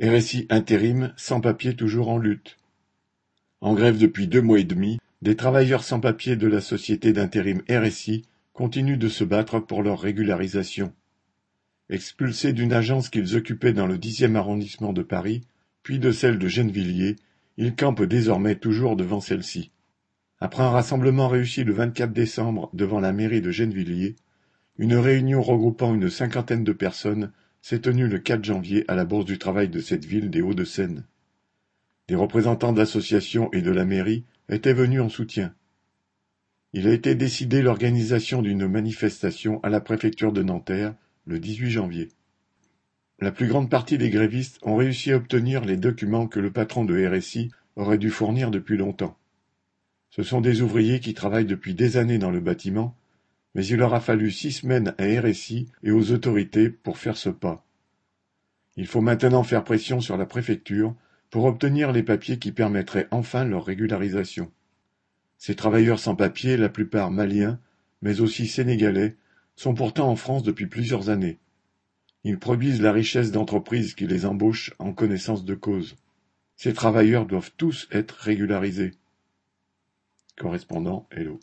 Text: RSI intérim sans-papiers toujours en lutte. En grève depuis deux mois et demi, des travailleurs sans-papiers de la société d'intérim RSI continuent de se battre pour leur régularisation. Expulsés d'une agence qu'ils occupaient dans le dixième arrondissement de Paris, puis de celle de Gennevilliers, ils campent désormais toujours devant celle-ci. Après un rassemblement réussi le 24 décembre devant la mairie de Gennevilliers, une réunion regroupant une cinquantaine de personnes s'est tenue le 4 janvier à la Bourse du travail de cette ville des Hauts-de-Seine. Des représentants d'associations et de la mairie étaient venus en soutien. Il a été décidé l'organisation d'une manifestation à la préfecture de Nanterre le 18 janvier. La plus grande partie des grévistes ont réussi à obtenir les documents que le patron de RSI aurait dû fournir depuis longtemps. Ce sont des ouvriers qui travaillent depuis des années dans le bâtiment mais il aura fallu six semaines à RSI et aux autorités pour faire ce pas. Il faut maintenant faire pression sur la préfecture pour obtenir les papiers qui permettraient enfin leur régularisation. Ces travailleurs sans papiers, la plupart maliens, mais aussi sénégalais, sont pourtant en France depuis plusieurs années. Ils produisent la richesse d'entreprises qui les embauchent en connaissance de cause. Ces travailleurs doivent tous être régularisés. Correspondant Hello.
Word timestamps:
RSI 0.00 0.46
intérim 0.48 1.12
sans-papiers 1.16 1.74
toujours 1.74 2.08
en 2.08 2.18
lutte. 2.18 2.56
En 3.60 3.74
grève 3.74 3.98
depuis 3.98 4.28
deux 4.28 4.40
mois 4.40 4.60
et 4.60 4.64
demi, 4.64 5.00
des 5.22 5.34
travailleurs 5.34 5.82
sans-papiers 5.82 6.36
de 6.36 6.46
la 6.46 6.60
société 6.60 7.12
d'intérim 7.12 7.62
RSI 7.68 8.22
continuent 8.52 8.98
de 8.98 9.08
se 9.08 9.24
battre 9.24 9.58
pour 9.58 9.82
leur 9.82 10.00
régularisation. 10.00 10.92
Expulsés 11.90 12.52
d'une 12.52 12.72
agence 12.72 13.08
qu'ils 13.08 13.34
occupaient 13.34 13.72
dans 13.72 13.88
le 13.88 13.98
dixième 13.98 14.36
arrondissement 14.36 14.92
de 14.92 15.02
Paris, 15.02 15.40
puis 15.82 15.98
de 15.98 16.12
celle 16.12 16.38
de 16.38 16.46
Gennevilliers, 16.46 17.16
ils 17.56 17.74
campent 17.74 18.04
désormais 18.04 18.54
toujours 18.54 18.94
devant 18.94 19.20
celle-ci. 19.20 19.72
Après 20.38 20.62
un 20.62 20.70
rassemblement 20.70 21.26
réussi 21.26 21.64
le 21.64 21.72
24 21.72 22.12
décembre 22.12 22.70
devant 22.72 23.00
la 23.00 23.12
mairie 23.12 23.40
de 23.40 23.50
Gennevilliers, 23.50 24.14
une 24.78 24.94
réunion 24.94 25.42
regroupant 25.42 25.92
une 25.92 26.08
cinquantaine 26.08 26.62
de 26.62 26.72
personnes 26.72 27.32
s'est 27.62 27.80
tenue 27.80 28.08
le 28.08 28.18
4 28.18 28.44
janvier 28.44 28.84
à 28.88 28.94
la 28.94 29.04
Bourse 29.04 29.24
du 29.24 29.38
travail 29.38 29.68
de 29.68 29.80
cette 29.80 30.04
ville 30.04 30.30
des 30.30 30.42
Hauts-de-Seine. 30.42 31.04
Des 32.08 32.14
représentants 32.14 32.72
d'associations 32.72 33.50
et 33.52 33.62
de 33.62 33.70
la 33.70 33.84
mairie 33.84 34.24
étaient 34.48 34.72
venus 34.72 35.00
en 35.00 35.08
soutien. 35.08 35.54
Il 36.72 36.86
a 36.86 36.92
été 36.92 37.14
décidé 37.14 37.62
l'organisation 37.62 38.42
d'une 38.42 38.68
manifestation 38.68 39.62
à 39.62 39.68
la 39.68 39.80
préfecture 39.80 40.32
de 40.32 40.42
Nanterre 40.42 40.94
le 41.26 41.38
18 41.38 41.70
janvier. 41.70 42.08
La 43.20 43.32
plus 43.32 43.48
grande 43.48 43.70
partie 43.70 43.98
des 43.98 44.10
grévistes 44.10 44.58
ont 44.62 44.76
réussi 44.76 45.12
à 45.12 45.16
obtenir 45.16 45.64
les 45.64 45.76
documents 45.76 46.28
que 46.28 46.40
le 46.40 46.52
patron 46.52 46.84
de 46.84 47.06
RSI 47.06 47.50
aurait 47.76 47.98
dû 47.98 48.10
fournir 48.10 48.50
depuis 48.50 48.76
longtemps. 48.76 49.16
Ce 50.10 50.22
sont 50.22 50.40
des 50.40 50.62
ouvriers 50.62 51.00
qui 51.00 51.14
travaillent 51.14 51.44
depuis 51.44 51.74
des 51.74 51.96
années 51.96 52.18
dans 52.18 52.30
le 52.30 52.40
bâtiment 52.40 52.96
mais 53.58 53.66
il 53.66 53.82
aura 53.82 53.98
fallu 53.98 54.30
six 54.30 54.52
semaines 54.52 54.94
à 54.98 55.20
RSI 55.20 55.66
et 55.82 55.90
aux 55.90 56.12
autorités 56.12 56.70
pour 56.70 56.96
faire 56.96 57.16
ce 57.16 57.28
pas. 57.28 57.66
Il 58.76 58.86
faut 58.86 59.00
maintenant 59.00 59.42
faire 59.42 59.64
pression 59.64 60.00
sur 60.00 60.16
la 60.16 60.26
préfecture 60.26 60.94
pour 61.28 61.44
obtenir 61.44 61.90
les 61.90 62.04
papiers 62.04 62.38
qui 62.38 62.52
permettraient 62.52 63.08
enfin 63.10 63.42
leur 63.44 63.64
régularisation. 63.64 64.52
Ces 65.38 65.56
travailleurs 65.56 65.98
sans 65.98 66.14
papiers, 66.14 66.56
la 66.56 66.68
plupart 66.68 67.10
maliens, 67.10 67.58
mais 68.00 68.20
aussi 68.20 68.46
sénégalais, 68.46 69.16
sont 69.56 69.74
pourtant 69.74 70.08
en 70.08 70.14
France 70.14 70.44
depuis 70.44 70.68
plusieurs 70.68 71.08
années. 71.08 71.40
Ils 72.22 72.38
produisent 72.38 72.80
la 72.80 72.92
richesse 72.92 73.32
d'entreprises 73.32 73.94
qui 73.94 74.06
les 74.06 74.24
embauchent 74.24 74.72
en 74.78 74.92
connaissance 74.92 75.44
de 75.44 75.56
cause. 75.56 75.96
Ces 76.54 76.74
travailleurs 76.74 77.26
doivent 77.26 77.50
tous 77.56 77.88
être 77.90 78.14
régularisés. 78.20 78.92
Correspondant 80.36 81.08
Hello. 81.10 81.36